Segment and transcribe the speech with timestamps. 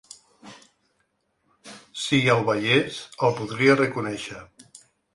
[2.05, 3.01] Si el veiés
[3.31, 4.45] el podria reconèixer.